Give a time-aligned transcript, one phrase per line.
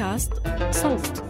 [0.00, 0.32] بودكاست
[0.70, 1.24] صوت.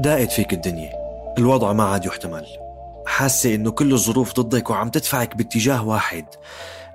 [0.00, 0.92] داقت فيك الدنيا.
[1.38, 2.46] الوضع ما عاد يحتمل.
[3.06, 6.24] حاسة إنه كل الظروف ضدك وعم تدفعك باتجاه واحد.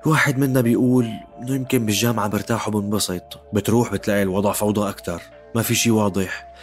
[0.06, 3.40] الواحد منا بيقول إنه يمكن بالجامعة برتاح وبنبسط.
[3.54, 5.22] بتروح بتلاقي الوضع فوضى أكتر.
[5.56, 6.54] ما في شي واضح.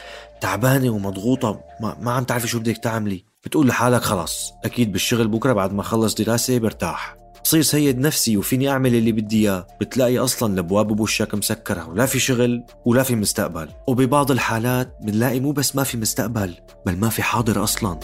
[0.40, 1.60] تعبانة ومضغوطة.
[1.80, 3.31] ما, ما عم تعرفي شو بدك تعملي.
[3.44, 7.16] بتقول لحالك خلص أكيد بالشغل بكرة بعد ما خلص دراسة برتاح.
[7.44, 9.66] بصير سيد نفسي وفيني أعمل اللي بدي إياه.
[9.80, 13.68] بتلاقي أصلا الأبواب بوشك مسكرة ولا في شغل ولا في مستقبل.
[13.86, 16.54] وببعض الحالات بنلاقي مو بس ما في مستقبل
[16.86, 18.00] بل ما في حاضر أصلا.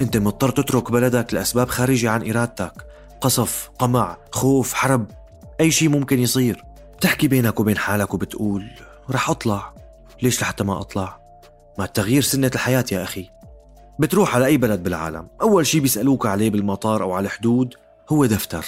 [0.00, 2.72] أنت مضطر تترك بلدك لأسباب خارجة عن إرادتك.
[3.20, 5.06] قصف قمع خوف حرب
[5.60, 6.64] أي شيء ممكن يصير.
[6.96, 8.70] بتحكي بينك وبين حالك وبتقول
[9.10, 9.74] رح أطلع.
[10.22, 11.20] ليش لحتى ما أطلع؟
[11.78, 13.30] ما التغيير سنة الحياة يا أخي.
[14.00, 15.28] بتروح على أي بلد بالعالم.
[15.42, 17.74] أول شي بيسألوك عليه بالمطار أو على الحدود
[18.08, 18.64] هو دفتر.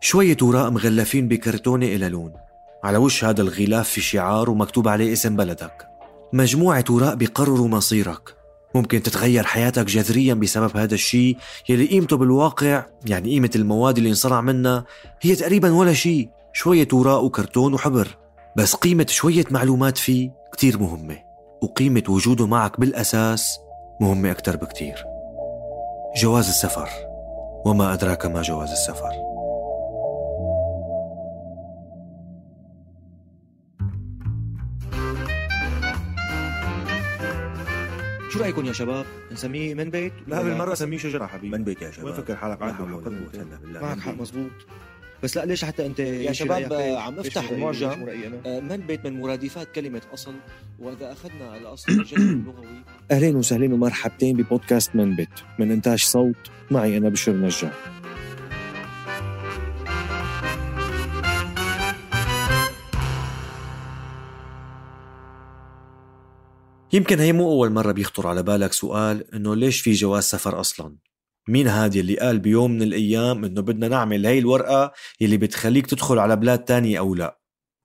[0.00, 2.32] شوية وراء مغلفين بكرتونة إلى لون.
[2.84, 5.88] على وش هذا الغلاف في شعار ومكتوب عليه اسم بلدك.
[6.32, 8.34] مجموعة وراء بيقرروا مصيرك.
[8.74, 11.36] ممكن تتغير حياتك جذريا بسبب هذا الشيء
[11.68, 14.84] يلي قيمته بالواقع يعني قيمة المواد اللي انصنع منها
[15.20, 18.08] هي تقريبا ولا شيء شوية وراء وكرتون وحبر.
[18.56, 21.16] بس قيمة شوية معلومات فيه كتير مهمة.
[21.62, 23.58] وقيمة وجوده معك بالأساس
[24.00, 25.04] مهمة أكتر بكتير.
[26.16, 26.88] جواز السفر.
[27.64, 29.12] وما أدراك ما جواز السفر.
[38.30, 41.58] شو رأيكم يا شباب؟ نسميه من بيت؟ لا بالمرة سميه شجرة حبيبي.
[41.58, 42.06] من بيت يا شباب.
[42.06, 42.96] وين فكر حالك ولا
[43.58, 43.80] بالله.
[43.80, 44.20] معك حق بيت.
[44.20, 44.50] مزبوط
[45.22, 48.06] بس لا ليش حتى أنت يا شباب عم رأيك؟ المعجم؟
[48.46, 50.34] آه، من بيت من مرادفات كلمة أصل
[50.78, 52.66] وإذا أخذنا على أصل الجذر اللغوي.
[53.10, 57.72] أهلين وسهلين ومرحبتين ببودكاست من بت من إنتاج صوت معي أنا بشر نجار
[66.92, 70.96] يمكن هي مو أول مرة بيخطر على بالك سؤال إنه ليش في جواز سفر أصلا؟
[71.48, 76.18] مين هادي اللي قال بيوم من الأيام إنه بدنا نعمل هاي الورقة يلي بتخليك تدخل
[76.18, 77.38] على بلاد تانية أو لا.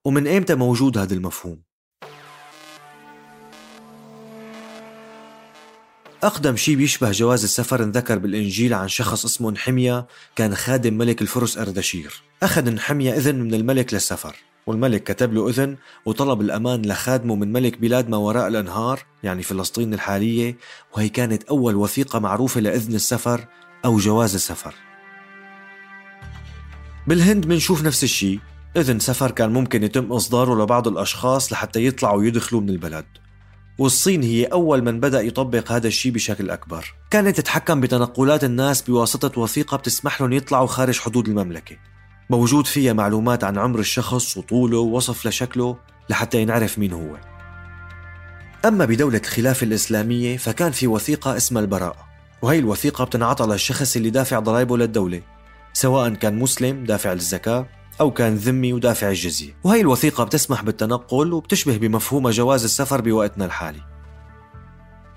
[0.05, 1.63] ومن إمتى موجود هذا المفهوم؟
[6.23, 11.57] أقدم شيء بيشبه جواز السفر انذكر بالإنجيل عن شخص اسمه نحمية كان خادم ملك الفرس
[11.57, 12.23] أردشير.
[12.43, 14.35] أخذ نحمية إذن من الملك للسفر.
[14.67, 19.93] والملك كتب له إذن وطلب الأمان لخادمه من ملك بلاد ما وراء الأنهار يعني فلسطين
[19.93, 20.57] الحالية
[20.95, 23.45] وهي كانت أول وثيقة معروفة لإذن السفر
[23.85, 24.73] أو جواز السفر.
[27.07, 28.39] بالهند بنشوف نفس الشيء.
[28.77, 33.05] إذن سفر كان ممكن يتم إصداره لبعض الأشخاص لحتى يطلعوا ويدخلوا من البلد.
[33.77, 36.93] والصين هي أول من بدأ يطبق هذا الشيء بشكل أكبر.
[37.11, 41.77] كانت تتحكم بتنقلات الناس بواسطة وثيقة بتسمح لهم يطلعوا خارج حدود المملكة.
[42.29, 45.77] موجود فيها معلومات عن عمر الشخص وطوله ووصف لشكله
[46.09, 47.17] لحتى ينعرف مين هو.
[48.65, 52.05] أما بدولة الخلافة الإسلامية فكان في وثيقة اسمها البراءة
[52.41, 55.21] وهي الوثيقة بتنعطى للشخص اللي دافع ضرائبه للدولة
[55.73, 57.65] سواء كان مسلم دافع الزكاة
[58.01, 59.55] أو كان ذمي ودافع الجزية.
[59.63, 63.81] وهي الوثيقة بتسمح بالتنقل وبتشبه بمفهوم جواز السفر بوقتنا الحالي.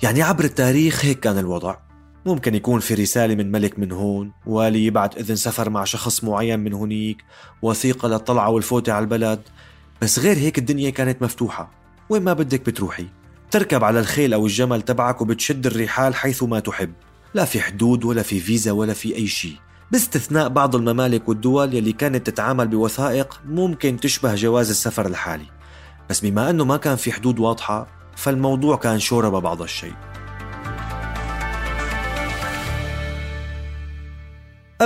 [0.02, 1.85] يعني عبر التاريخ هيك كان الوضع.
[2.26, 6.60] ممكن يكون في رسالة من ملك من هون والي يبعت إذن سفر مع شخص معين
[6.60, 7.24] من هنيك
[7.62, 9.40] وثيقة للطلعة والفوتة على البلد.
[10.02, 11.70] بس غير هيك الدنيا كانت مفتوحة.
[12.08, 13.06] وين ما بدك بتروحي.
[13.50, 16.92] تركب على الخيل أو الجمل تبعك وبتشد الرحال حيث ما تحب.
[17.34, 19.56] لا في حدود ولا في فيزا ولا في أي شيء.
[19.92, 25.46] باستثناء بعض الممالك والدول يلي كانت تتعامل بوثائق ممكن تشبه جواز السفر الحالي.
[26.10, 27.86] بس بما أنه ما كان في حدود واضحة
[28.16, 29.94] فالموضوع كان شوربة بعض الشيء.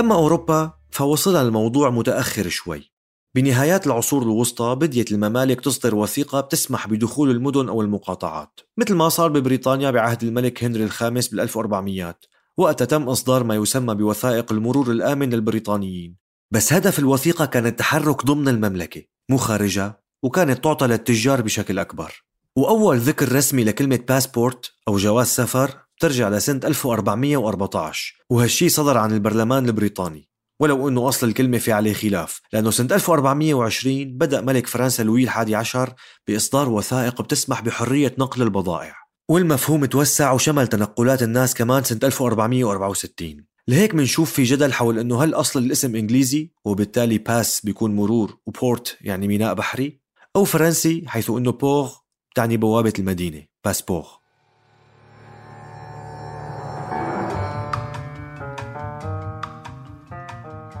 [0.01, 2.91] أما أوروبا فوصلها الموضوع متأخر شوي.
[3.35, 9.29] بنهايات العصور الوسطى بديت الممالك تصدر وثيقة بتسمح بدخول المدن أو المقاطعات مثل ما صار
[9.29, 12.15] ببريطانيا بعهد الملك هنري الخامس بال 1400
[12.57, 16.17] وقتها تم إصدار ما يسمى بوثائق المرور الآمن للبريطانيين.
[16.51, 22.25] بس هدف الوثيقة كان التحرك ضمن المملكة مو خارجها وكانت تعطى للتجار بشكل أكبر.
[22.55, 29.65] وأول ذكر رسمي لكلمة باسبورت أو جواز سفر ترجع لسنة 1414 وهالشي صدر عن البرلمان
[29.65, 30.29] البريطاني.
[30.59, 35.55] ولو أنه أصل الكلمة في عليه خلاف لأنه سنة 1420 بدأ ملك فرنسا لوي الحادي
[35.55, 35.93] عشر
[36.27, 38.95] بإصدار وثائق بتسمح بحرية نقل البضائع.
[39.29, 45.33] والمفهوم توسع وشمل تنقلات الناس كمان سنة 1464 لهيك منشوف في جدل حول إنه هل
[45.33, 50.01] أصل الاسم إنجليزي وبالتالي pass بيكون مرور و port يعني ميناء بحري
[50.35, 51.95] أو فرنسي حيث إنه بوغ
[52.35, 54.20] تعني بوابة المدينة passeport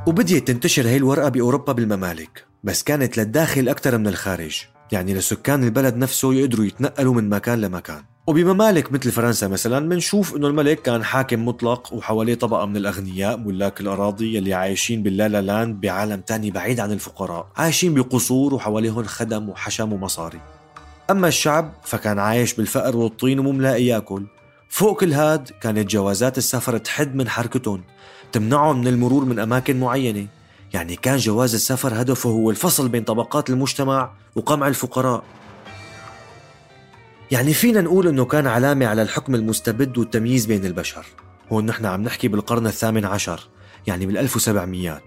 [0.07, 4.61] وبديت تنتشر هي الورقة بأوروبا بالممالك بس كانت للداخل أكثر من الخارج
[4.91, 8.03] يعني لسكان البلد نفسه يقدروا يتنقلوا من مكان لمكان.
[8.27, 13.81] وبممالك مثل فرنسا مثلا منشوف إنه الملك كان حاكم مطلق وحواليه طبقة من الأغنياء ملاك
[13.81, 19.93] الأراضي يلي عايشين باللالا لاند بعالم تاني بعيد عن الفقراء عايشين بقصور وحواليهم خدم وحشم
[19.93, 20.39] ومصاري.
[21.11, 24.25] أما الشعب فكان عايش بالفقر والطين ومو ملاقي يأكل.
[24.71, 27.83] فوق كل هاد كانت جوازات السفر تحد من حركتهم
[28.31, 30.27] تمنعهم من المرور من أماكن معينة.
[30.73, 35.23] يعني كان جواز السفر هدفه هو الفصل بين طبقات المجتمع وقمع الفقراء.
[37.31, 41.05] يعني فينا نقول إنه كان علامة على الحكم المستبد والتمييز بين البشر.
[41.51, 43.47] هون نحن عم نحكي بالقرن الثامن عشر
[43.87, 45.01] يعني بال 1700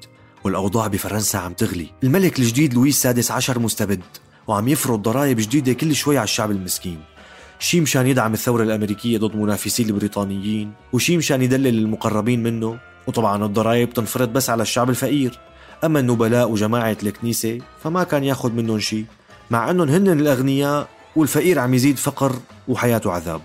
[0.44, 1.86] والأوضاع بفرنسا عم تغلي.
[2.02, 4.02] الملك الجديد لويس السادس عشر مستبد
[4.46, 7.13] وعم يفرض ضرائب جديدة كل شوي على الشعب المسكين.
[7.58, 12.78] شي مشان يدعم الثورة الأمريكية ضد منافسيه البريطانيين وشي مشان يدلل المقربين منه.
[13.06, 15.38] وطبعا الضرائب تنفرض بس على الشعب الفقير.
[15.84, 19.04] أما النبلاء وجماعة الكنيسة فما كان يأخذ منهم شي
[19.50, 22.36] مع أنهم هن الأغنياء والفقير عم يزيد فقر
[22.68, 23.40] وحياته عذاب.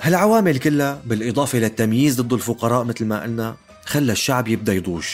[0.00, 5.06] هالعوامل كلها بالإضافة للتمييز ضد الفقراء مثل ما قلنا خلى الشعب يبدأ يضوج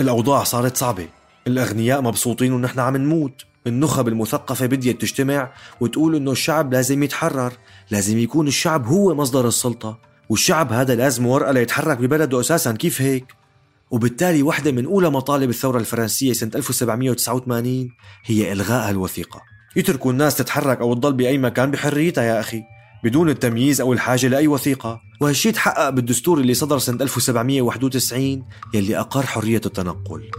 [0.00, 1.08] الأوضاع صارت صعبة.
[1.46, 3.47] الأغنياء مبسوطين ونحن عم نموت.
[3.68, 7.52] النخب المثقفة بديت تجتمع وتقول إنه الشعب لازم يتحرر
[7.90, 9.98] لازم يكون الشعب هو مصدر السلطة
[10.28, 13.24] والشعب هذا لازم ورقة ليتحرك ببلده أساسا كيف هيك؟
[13.90, 17.90] وبالتالي واحدة من أولى مطالب الثورة الفرنسية سنة 1789
[18.24, 19.40] هي إلغاء الوثيقة.
[19.76, 22.62] يتركوا الناس تتحرك أو تضل بأي مكان بحريتها يا أخي
[23.04, 25.00] بدون التمييز أو الحاجة لأي وثيقة.
[25.20, 28.44] وهالشي تحقق بالدستور اللي صدر سنة 1791
[28.74, 30.30] يلي أقر حرية التنقل.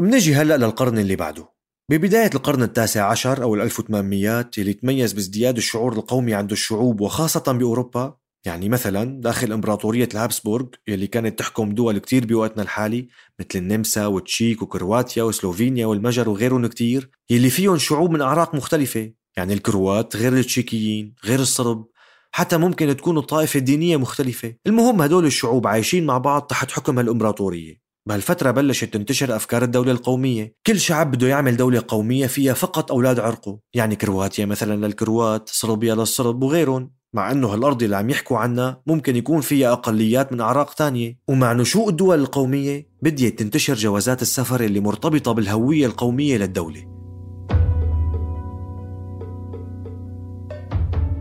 [0.00, 1.48] منجي هلأ للقرن اللي بعده.
[1.90, 7.52] ببداية القرن التاسع عشر أو ال 1800 يلي تميز بازدياد الشعور القومي عند الشعوب وخاصة
[7.52, 13.08] بأوروبا يعني مثلا داخل إمبراطورية الهابسبورغ يلي كانت تحكم دول كتير بوقتنا الحالي
[13.40, 19.52] مثل النمسا وتشيك وكرواتيا وسلوفينيا والمجر وغيرهم كتير يلي فيهم شعوب من أعراق مختلفة يعني
[19.54, 21.86] الكروات غير التشيكيين غير الصرب
[22.30, 24.54] حتى ممكن تكون الطائفة الدينية مختلفة.
[24.66, 30.54] المهم هدول الشعوب عايشين مع بعض تحت حكم هالامبراطورية بهالفترة بلشت تنتشر أفكار الدولة القومية.
[30.66, 35.94] كل شعب بده يعمل دولة قومية فيها فقط أولاد عرقه يعني كرواتيا مثلا للكروات صربيا
[35.94, 36.90] للصرب وغيرهم.
[37.14, 41.18] مع أنه هالأرض اللي عم يحكوا عنها ممكن يكون فيها أقليات من أعراق تانية.
[41.28, 46.96] ومع نشوء الدول القومية بديت تنتشر جوازات السفر اللي مرتبطة بالهوية القومية للدولة.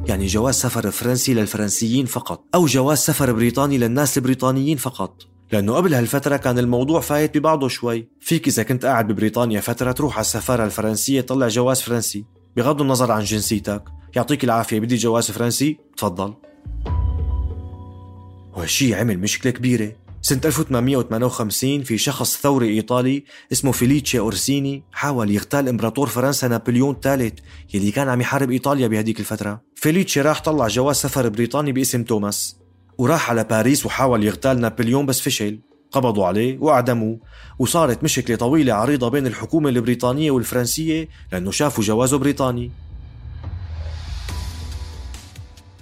[0.08, 5.35] يعني جواز سفر فرنسي للفرنسيين فقط أو جواز سفر بريطاني للناس البريطانيين فقط.
[5.56, 8.08] لأنه قبل هالفترة كان الموضوع فايت ببعضه شوي.
[8.20, 12.26] فيك إذا كنت قاعد ببريطانيا فترة تروح على السفارة الفرنسية تطلع جواز فرنسي.
[12.56, 13.84] بغض النظر عن جنسيتك.
[14.16, 15.78] يعطيك العافية بدي جواز فرنسي.
[15.98, 16.34] تفضل.
[18.54, 19.92] وهالشي عمل مشكلة كبيرة.
[20.22, 27.34] سنة 1858 في شخص ثوري إيطالي اسمه فيليتشي أورسيني حاول يغتال إمبراطور فرنسا نابليون الثالث
[27.74, 29.62] يلي كان عم يحارب إيطاليا بهديك الفترة.
[29.76, 32.65] فيليتشي راح طلع جواز سفر بريطاني باسم توماس.
[32.98, 35.60] وراح على باريس وحاول يغتال نابليون بس فشل.
[35.92, 37.20] قبضوا عليه وأعدموه.
[37.60, 42.72] وصارت مشكلة طويلة عريضة بين الحكومة البريطانية والفرنسية لأنه شافوا جوازه بريطاني.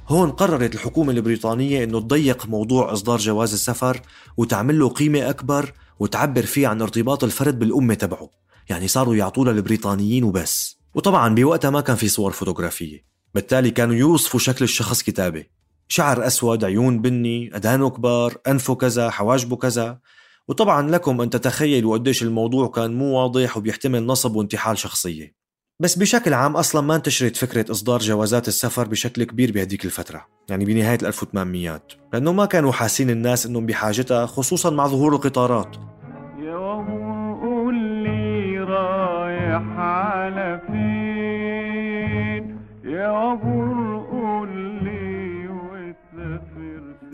[0.08, 4.02] هون قررت الحكومة البريطانية إنه تضيق موضوع إصدار جواز السفر
[4.38, 8.30] وتعمل له قيمة أكبر وتعبر فيه عن ارتباط الفرد بالأمة تبعه.
[8.70, 10.78] يعني صاروا يعطوه للبريطانيين وبس.
[10.94, 13.06] وطبعا بوقتها ما كان في صور فوتوغرافية.
[13.36, 15.44] بالتالي كانوا يوصفوا شكل الشخص كتابة.
[15.88, 20.00] شعر أسود عيون بني أدانه كبار أنفه كذا حواجبه كذا.
[20.48, 25.44] وطبعا لكم أن تتخيلوا قديش الموضوع كان مو واضح وبيحتمل نصب وانتحال شخصية.
[25.80, 30.66] بس بشكل عام أصلا ما انتشرت فكرة إصدار جوازات السفر بشكل كبير بهديك الفترة يعني
[30.66, 31.82] بنهاية ال 1800
[32.14, 35.76] لأنه ما كانوا حاسين الناس أنهم بحاجتها خصوصا مع ظهور القطارات.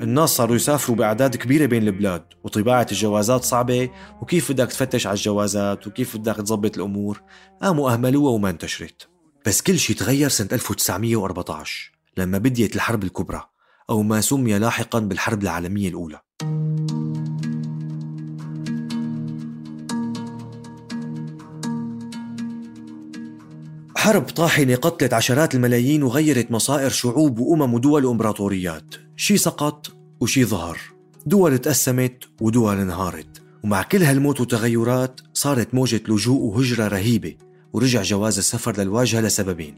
[0.02, 3.90] الناس صاروا يسافروا بأعداد كبيرة بين البلاد وطباعة الجوازات صعبة
[4.22, 7.22] وكيف بدك تفتش على الجوازات وكيف بدك تظبط الأمور.
[7.62, 9.10] قاموا أهملوها وما انتشرت.
[9.46, 13.44] بس كل شيء تغير سنة 1914 لما بديت الحرب الكبرى
[13.90, 16.20] أو ما سمي لاحقا بالحرب العالمية الأولى.
[23.96, 29.09] حرب طاحنة قتلت عشرات الملايين وغيرت مصائر شعوب وأمم ودول وإمبراطوريات.
[29.22, 29.88] شي سقط
[30.20, 30.80] وشي ظهر.
[31.26, 33.42] دول تأسمت ودول انهارت.
[33.64, 37.36] ومع كل هالموت وتغيرات صارت موجة لجوء وهجرة رهيبة.
[37.74, 39.76] ورجع جواز السفر للواجهة لسببين.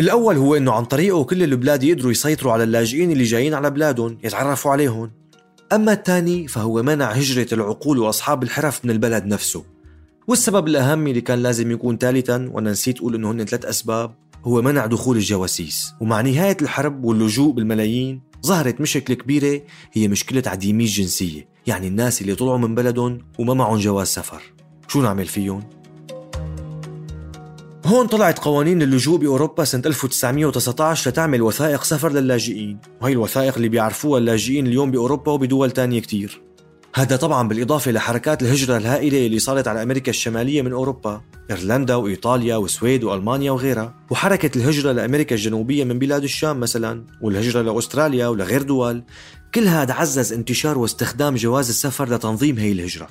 [0.00, 4.18] الأول هو إنه عن طريقه كل البلاد يقدروا يسيطروا على اللاجئين اللي جايين على بلادهم
[4.24, 5.10] يتعرفوا عليهم.
[5.72, 9.64] أما الثاني فهو منع هجرة العقول وأصحاب الحرف من البلد نفسه.
[10.28, 14.23] والسبب الأهم اللي كان لازم يكون ثالثا وأنا نسيت أقول إنه هن ثلاث أسباب.
[14.44, 15.94] هو منع دخول الجواسيس.
[16.00, 22.34] ومع نهاية الحرب واللجوء بالملايين ظهرت مشكلة كبيرة هي مشكلة عديمي الجنسية يعني الناس اللي
[22.34, 24.42] طلعوا من بلدهم وما معهم جواز سفر.
[24.88, 25.62] شو نعمل فيهم؟
[27.86, 32.78] هون طلعت قوانين اللجوء بأوروبا سنة 1919 لتعمل وثائق سفر للاجئين.
[33.02, 36.42] وهي الوثائق اللي بيعرفوها اللاجئين اليوم بأوروبا وبدول تانية كتير.
[36.96, 41.20] هذا طبعا بالإضافة لحركات الهجرة الهائلة اللي صارت على أمريكا الشمالية من أوروبا
[41.50, 43.94] إيرلندا وإيطاليا والسويد وألمانيا وغيرها.
[44.10, 49.02] وحركة الهجرة لأمريكا الجنوبية من بلاد الشام مثلا والهجرة لأستراليا ولغير دول
[49.54, 53.08] كل هذا عزز انتشار واستخدام جواز السفر لتنظيم هي الهجرة.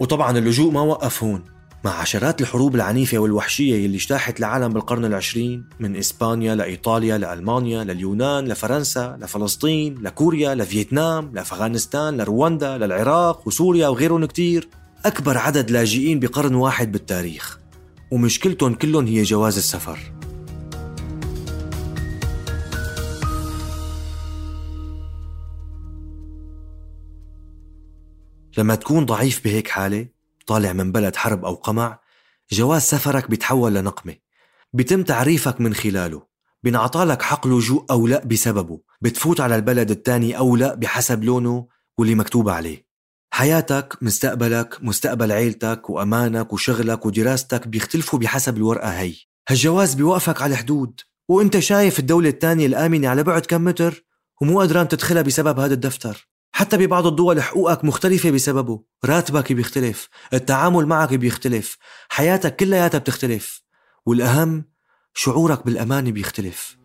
[0.00, 1.44] وطبعا اللجوء ما وقف هون.
[1.84, 8.44] مع عشرات الحروب العنيفة والوحشية اللي اجتاحت العالم بالقرن العشرين من إسبانيا لإيطاليا لألمانيا لليونان
[8.44, 14.68] لفرنسا لفلسطين لكوريا لفيتنام لأفغانستان لرواندا للعراق وسوريا وغيرهم كتير.
[15.04, 17.58] أكبر عدد لاجئين بقرن واحد بالتاريخ.
[18.10, 19.98] ومشكلتهم كلهم هي جواز السفر.
[28.58, 30.06] لما تكون ضعيف بهيك حالة
[30.46, 31.98] طالع من بلد حرب أو قمع
[32.52, 34.14] جواز سفرك بيتحول لنقمة.
[34.72, 36.22] بيتم تعريفك من خلاله.
[36.62, 38.80] بينعطالك حق لجوء أو لا بسببه.
[39.00, 41.66] بتفوت على البلد الثاني أو لا بحسب لونه
[41.98, 42.86] واللي مكتوب عليه.
[43.30, 49.14] حياتك مستقبلك مستقبل عيلتك وأمانك وشغلك ودراستك بيختلفوا بحسب الورقة هي.
[49.48, 54.04] هالجواز بيوقفك على الحدود وإنت شايف الدولة الثانية الآمنة على بعد كم متر
[54.40, 56.31] ومو قدران تدخلها بسبب هذا الدفتر.
[56.52, 61.76] حتى ببعض الدول حقوقك مختلفة بسببه راتبك بيختلف التعامل معك بيختلف
[62.08, 63.62] حياتك كلياتها بتختلف
[64.06, 64.64] والأهم
[65.14, 66.76] شعورك بالأمان بيختلف.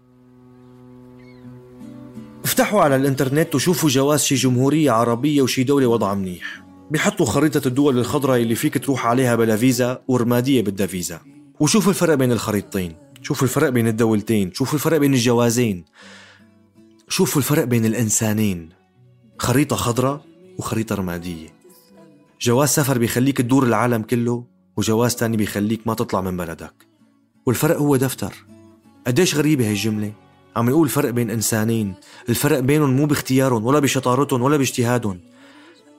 [2.44, 6.64] افتحوا على الإنترنت وشوفوا جواز شي جمهورية عربية وشي دولة وضعها منيح.
[6.92, 11.20] بيحطوا خريطة الدول الخضراء اللي فيك تروح عليها بلا فيزا ورمادية بدها فيزا.
[11.60, 15.86] وشوفوا الفرق بين الخريطتين شوفوا الفرق بين الدولتين شوفوا الفرق بين الجوازين
[17.10, 18.77] شوفوا الفرق بين الإنسانين.
[19.40, 20.22] خريطة خضراء
[20.58, 21.50] وخريطة رمادية.
[22.42, 24.44] جواز سفر بيخليك تدور العالم كله
[24.78, 26.74] وجواز تاني بيخليك ما تطلع من بلدك.
[27.46, 28.34] والفرق هو دفتر.
[29.08, 30.12] قديش غريبة هالجملة
[30.56, 31.94] عم نقول فرق بين إنسانين.
[32.30, 35.20] الفرق بينهم مو باختيارهم ولا بشطارتهم ولا باجتهادهم.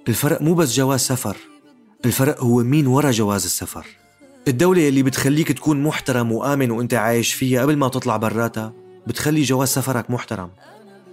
[0.08, 1.36] الفرق مو بس جواز سفر.
[2.04, 3.86] الفرق هو مين ورا جواز السفر.
[4.48, 8.72] الدولة اللي بتخليك تكون محترم وآمن وأنت عايش فيها قبل ما تطلع براتها
[9.06, 10.50] بتخلي جواز سفرك محترم.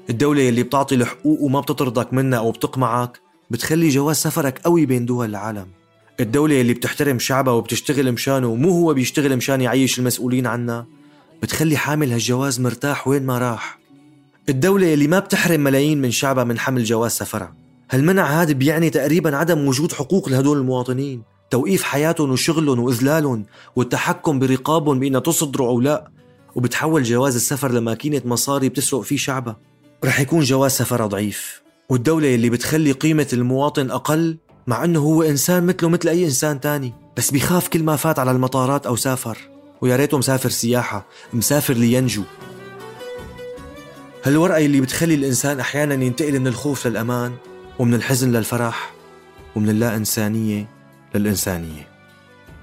[0.09, 3.19] الدولة اللي بتعطي الحقوق وما بتطردك منها أو بتقمعك
[3.49, 5.67] بتخلي جواز سفرك قوي بين دول العالم.
[6.19, 10.85] الدولة اللي بتحترم شعبها وبتشتغل مشانه ومو هو بيشتغل مشان يعيش المسؤولين عنها
[11.41, 13.79] بتخلي حامل هالجواز مرتاح وين ما راح.
[14.49, 17.55] الدولة اللي ما بتحرم ملايين من شعبها من حمل جواز سفرها.
[17.91, 23.45] هالمنع هذا بيعني تقريبا عدم وجود حقوق لهدول المواطنين توقيف حياتهم وشغلهم وإذلالهم
[23.75, 26.07] والتحكم برقابهم بأنها تصدروا أو لا
[26.55, 29.57] وبتحول جواز السفر لماكينة مصاري بتسرق فيه شعبها.
[30.05, 35.65] رح يكون جواز سفرها ضعيف والدولة اللي بتخلي قيمة المواطن أقل مع أنه هو إنسان
[35.65, 39.37] مثله مثل أي إنسان تاني بس بيخاف كل ما فات على المطارات أو سافر
[39.81, 42.23] ويا ريته مسافر سياحة مسافر لينجو.
[44.23, 47.33] هالورقة اللي بتخلي الإنسان أحيانا ينتقل من الخوف للأمان
[47.79, 48.93] ومن الحزن للفرح
[49.55, 50.69] ومن اللا إنسانية
[51.15, 51.87] للإنسانية.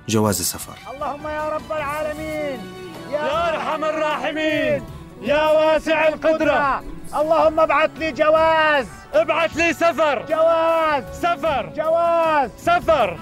[0.09, 0.79] جواز السفر.
[0.95, 2.61] اللهم يا رب العالمين
[3.13, 4.83] يا أرحم الراحمين
[5.23, 6.92] يا واسع القدرة.
[7.21, 8.87] اللهم ابعث لي جواز.
[9.15, 10.27] ابعث لي سفر.
[10.29, 11.03] جواز.
[11.13, 11.73] سفر.
[11.77, 12.51] جواز.
[12.59, 13.19] سفر.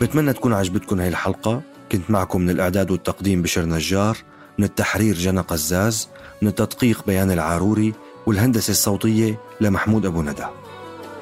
[0.00, 1.62] بتمنى تكون عجبتكم هاي الحلقة.
[1.92, 4.16] كنت معكم من الإعداد والتقديم بشر نجار
[4.58, 6.08] من التحرير جنى قزاز
[6.42, 7.94] من التدقيق بيان العاروري
[8.26, 10.46] والهندسة الصوتية لمحمود أبو ندى.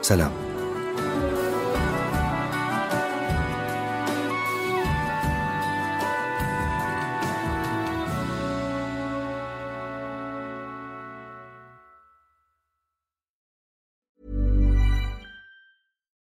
[0.02, 0.51] سلام.